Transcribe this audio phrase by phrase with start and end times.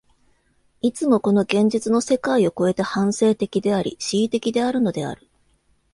[0.81, 5.27] いつもこの現実の世界を越えて、反省的であり、思惟的であるのである。